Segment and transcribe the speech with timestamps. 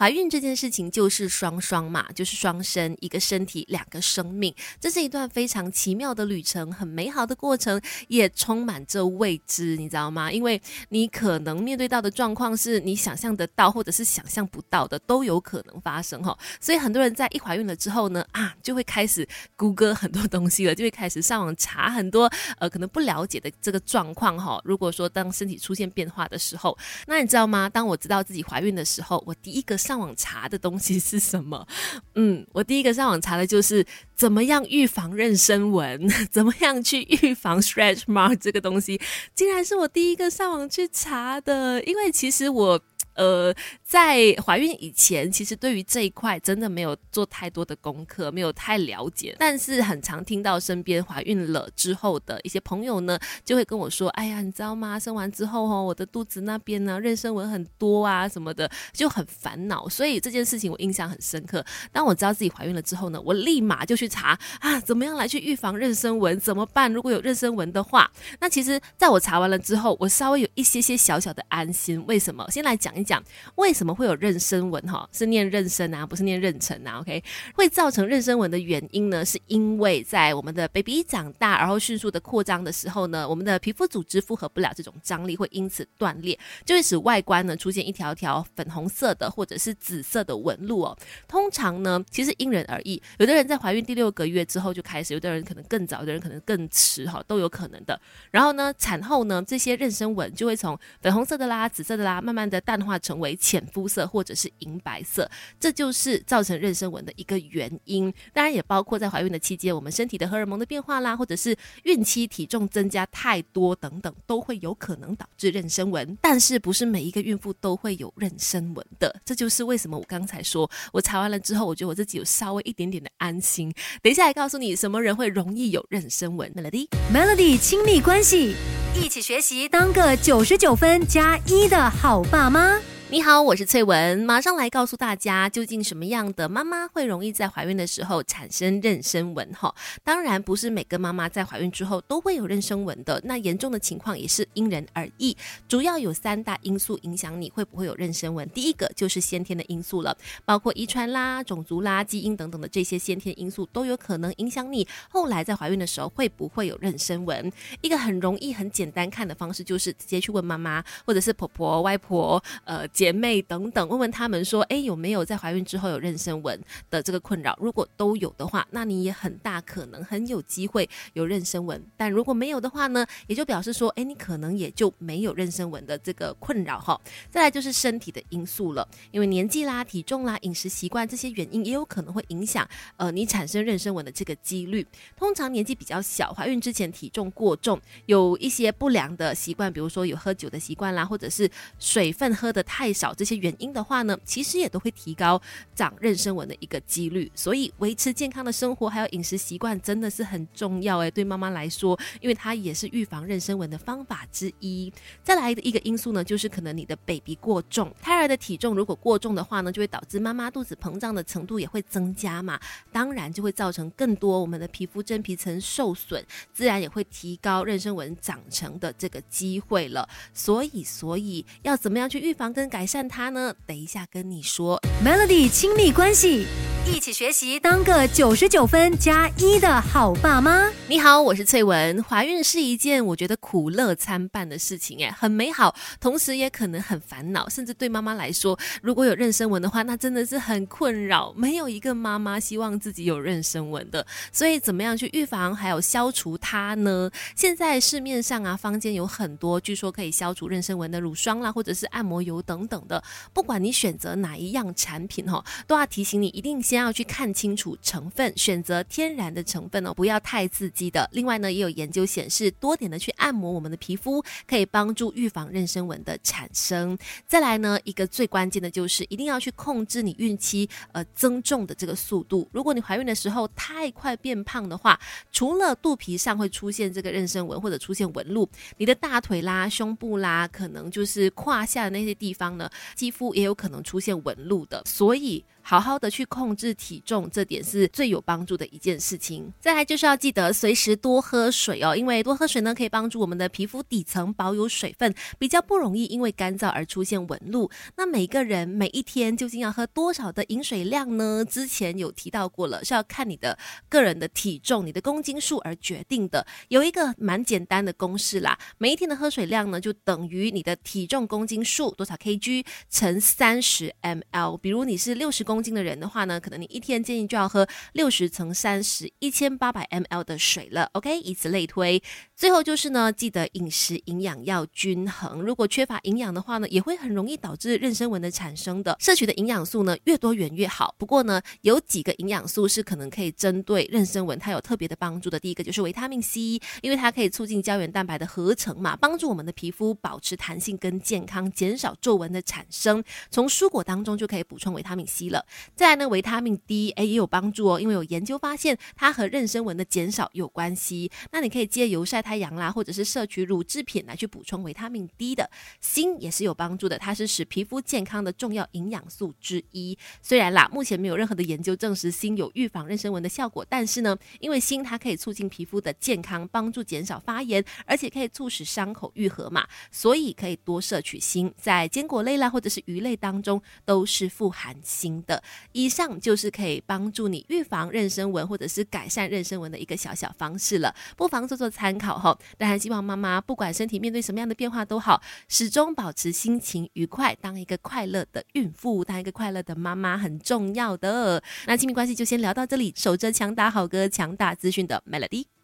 [0.00, 7.78] 怀孕这件事情就是双双嘛，就是双生，一个身体，两个生命，这是一段非常奇妙的旅程，很美好的过程，
[8.08, 10.32] 也充满着未知，你知道吗？
[10.32, 10.58] 因为
[10.88, 16.34] 你可能面对到的状况是你想象得到，或者是想象不到的，都有可能发生哈。
[16.58, 22.26] 所以很多人在一怀孕了之后呢，啊，就会开始谷歌很多东西了，就会开始上网查很多
[22.56, 24.58] 呃可能不了解的这个状况哈。
[24.64, 26.74] 如果说当身体出现变化的时候，
[27.06, 27.68] 那你知道吗？
[27.68, 31.66] 当我知道自己怀孕的时候，我第一个上网查的东西是什么？
[32.14, 39.00] 嗯，我第一个上网查的就是怎么样预防妊娠纹， 怎么样去预防 stretch mark 这个东西，
[39.34, 41.82] 竟然是我第一个上网去查的。
[41.82, 42.80] 因为其实我。
[43.20, 49.36] 呃，在怀孕以前，其实对于这一块真的没有做太多的功课，没有太了解。
[49.38, 54.98] 但是很常听到身边怀孕了之后的一些朋友呢，就会跟我说：“哎呀，你知道吗？
[54.98, 61.62] 生完之后哦，我的肚子那边呢，妊娠纹很多啊，什么的，就很烦恼。”所以这件事情我印象很深刻。
[61.92, 66.40] 当我知道自己怀孕了之后呢，我立马就去查啊，怎么样来去预防妊娠纹？
[66.40, 66.90] 怎么办？
[66.90, 72.02] 如果有妊娠纹的话，那其实在我查完了之后，我稍微有一些些小小的安心。
[72.06, 72.50] 为什么？
[72.50, 73.09] 先来讲一。
[73.10, 73.20] 讲
[73.56, 74.80] 为什么会有妊娠纹？
[74.86, 77.00] 哈，是念妊娠啊，不是念妊娠啊。
[77.00, 77.20] OK，
[77.54, 90.96] 会造成妊娠纹的原因呢，是因为在我们的 baby 长大，然后迅速的扩张的时候呢，我们的皮肤组织负荷不了这种张力，会因此断裂，就会使外观呢出现一条条粉红色的或者是紫色的纹路哦。
[91.26, 98.00] 通常呢，其实因人而异，有的人在怀孕第六个月之后就开始，有的人可能更早，有的人可能更迟，哈，都有可能的。
[98.30, 102.99] 然后呢，产后呢，这些妊娠纹就会从粉红色的啦、紫色的啦，慢慢的淡化。
[103.00, 108.12] 成为浅肤色或者是银白色，这就是造成妊娠纹的一个原因。
[108.32, 116.16] 当然，也包括在怀孕的期间，我们身体的荷尔蒙的变化啦，或者是孕期体重增加太多等等，都会有可能导致妊娠纹。
[116.20, 119.20] 但是，不是每一个孕妇都会有妊娠纹的。
[119.24, 123.72] 这就是为什么我刚才说我查完了之后，我觉得我自己有稍微一点点的安心。
[124.02, 128.54] 等一下来告诉你，什么人会容易有妊娠纹？Melody，Melody，亲密关系，
[128.94, 132.76] 一起学习，当个九十九分加一的好爸妈。
[133.12, 139.52] 你好，我是翠文，马上来告诉大家，究竟什么样的妈妈会容易在怀孕的时候产生妊娠纹？
[139.52, 145.36] 哈，当然不是每个妈妈在怀孕之后都会有妊娠纹的，那严重的情况也是因人而异。
[145.66, 148.48] 主要有三大因素影响你会不会有妊娠纹。
[148.50, 157.52] 第一个就是先天的因素了，包括遗传啦、种族啦、基因等等的这些先天因素都有可能影响你后来在怀孕的时候会不会有妊娠纹。
[157.80, 162.86] 一个很容易、很简单看的方式就是直接去问妈妈或者是婆婆、外婆，呃。
[163.00, 167.56] 姐妹等等，问问他们说，哎，有没有在怀孕之后有妊娠纹的这个困扰？
[167.58, 171.82] 如果都有的话，那你也很大可能很有机会有妊娠纹。
[171.96, 177.00] 但如果没有的话呢，也就表示说，哎，你可能也就没有妊娠纹的这个困扰哈。
[177.30, 182.68] 再来就是身体的因素了，因为年纪啦、体重啦、饮食习惯这些原因，也有可能会影响
[182.98, 184.86] 呃你产生妊娠纹的这个几率。
[185.16, 192.89] 通常年纪比较小，怀孕之前体重过重，有一些不良的习惯，比如说有喝酒的习惯啦，或者是水分喝的太。
[192.92, 195.40] 少这些原因的话呢，其实也都会提高
[195.74, 197.30] 长妊娠纹的一个几率。
[197.34, 204.92] 所以维持健康的生活还有饮食习惯真的是很重要诶，对妈妈来说，因为它也是预防妊娠纹的方法之一。
[205.22, 212.58] 再来的一个因素呢，就是可能你的 baby 过重，胎儿的体重如果过重的话呢，就会导致妈妈肚子膨胀的程度也会增加嘛，
[212.92, 216.22] 当然就会造成更多我们的皮肤真皮层受损，
[216.52, 220.08] 自然也会提高妊娠纹长成的这个机会了。
[220.34, 222.79] 所以，所以要怎么样去预防跟改？
[222.80, 223.54] 改善它呢？
[223.66, 224.80] 等一下跟你说。
[225.04, 226.46] Melody 亲密关系。
[226.86, 230.68] 一起学习，当个九十九分加一的好爸妈。
[230.88, 232.02] 你好，我是翠文。
[232.02, 241.32] 怀孕是一件我觉得苦乐参半的事情，哎，很美好，同时也可能很烦恼，甚至对妈妈来说，如果有妊娠纹的话，那真的是很困扰。
[241.36, 247.10] 没有一个妈妈希望自己有妊娠纹的，所以怎么样去预防还有消除它呢？
[247.36, 253.02] 现在市面上啊，坊间有很多，据说可以消除妊娠纹的乳霜啦，或者是按摩油等等的。
[253.32, 256.60] 不管你选择哪一样产品哈，都要提醒你一定。
[256.70, 261.08] 先要去看清楚成分，选择天然的成分哦，不要太刺激的。
[261.10, 266.96] 另外呢，也有研究显示，多点的去按摩我们的皮肤，可以帮助预防妊娠纹的产生。
[267.26, 272.48] 再来呢，一个最关键的就是一定要去控制你孕期呃增重的这个速度。
[272.52, 274.96] 如果你怀孕的时候太快变胖的话，
[275.32, 284.80] 除了肚皮上会出现这个妊娠纹或者出现纹路，你的大腿啦、胸部啦，可能就是胯下的那些地方呢，肌肤也有可能出现纹路的。
[284.86, 285.44] 所以。
[285.70, 289.52] 好好的去控制体重，这点是最有帮助的一件事情。
[289.60, 297.70] 再来就是要记得随时多喝水哦，因为多喝水呢可以帮助我们的皮肤底层保有水分，比较不容易因为干燥而出现纹路。
[297.96, 301.44] 那每个人每一天究竟要喝多少的饮水量呢？
[301.48, 303.56] 之前有提到过了，是要看你的
[303.88, 306.44] 个人的体重、你的公斤数而决定的。
[306.66, 314.58] 有一个蛮简单的公式啦，每一天的喝水量呢就等于你的体重公斤数多少 kg 乘三十 ml。
[314.58, 320.88] 比如你是六十公斤的人的话呢，可能你一天建议就要喝六十乘三十一千八百 ml 的水了。
[320.92, 322.02] OK，以此类推。
[322.36, 325.42] 最后就是呢，记得饮食营养要均衡。
[325.42, 328.96] 如果缺乏营养的话呢，也会很容易导致妊娠纹的产生的。
[328.98, 330.94] 摄取的营养素呢，越多元越好。
[330.98, 335.38] 不过呢，有几个营养素是可能可以针对妊娠纹它有特别的帮助的。
[335.38, 343.02] 第一个就是维他命 C，因为它可以促进胶原蛋白的合成嘛，帮助我们的皮肤保持弹性跟健康，减少皱纹的产生。
[343.30, 345.44] 从蔬果当中就可以补充维他命 C 了。
[345.74, 351.10] 再来呢，维他命 D，哎也有帮助哦，因为有研究发现它和妊娠纹的减少有关系。
[351.32, 355.50] 那你可以借由晒太阳啦，或者是摄取乳制品来去补充维他命 D 的。
[355.80, 359.96] 锌也是有帮助的，它是使皮肤健康的重要营养素之一。
[360.22, 371.52] 虽然啦，目前没有任何的研究证实锌有预防妊娠纹的效果，但是呢，因为锌它可以促进皮肤的健康，帮助减少发炎，而且可以促使伤口愈合嘛，所以可以多摄取锌。
[371.56, 375.29] 在坚果类啦，或者是鱼类当中都是富含锌的。
[375.30, 375.40] 的
[375.70, 382.36] 以上就是可以帮助你预防妊娠纹或者是改善妊娠纹的一个小小方式了，不妨做做参考哈。
[382.58, 391.40] 当然，希望妈妈不管身体面对什么样的变化都好，始终保持心情愉快，当一个快乐的孕妇，当一个快乐的妈妈很重要的。
[391.66, 395.59] 那亲密关系就先聊到这里，守着强打好歌、强大资讯的 Melody。